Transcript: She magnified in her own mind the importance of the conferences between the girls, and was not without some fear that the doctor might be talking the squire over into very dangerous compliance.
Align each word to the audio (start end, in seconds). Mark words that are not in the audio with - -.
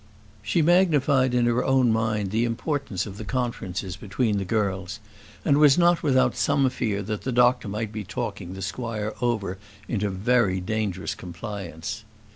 She 0.41 0.63
magnified 0.63 1.35
in 1.35 1.45
her 1.45 1.63
own 1.63 1.91
mind 1.91 2.31
the 2.31 2.43
importance 2.43 3.05
of 3.05 3.17
the 3.17 3.23
conferences 3.23 3.95
between 3.95 4.39
the 4.39 4.45
girls, 4.45 4.99
and 5.45 5.59
was 5.59 5.77
not 5.77 6.01
without 6.01 6.35
some 6.35 6.67
fear 6.71 7.03
that 7.03 7.21
the 7.21 7.31
doctor 7.31 7.67
might 7.67 7.91
be 7.91 8.03
talking 8.03 8.55
the 8.55 8.63
squire 8.63 9.13
over 9.21 9.59
into 9.87 10.09
very 10.09 10.59
dangerous 10.59 11.13
compliance. 11.13 12.03